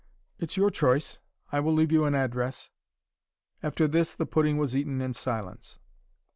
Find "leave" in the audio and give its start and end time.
1.73-1.91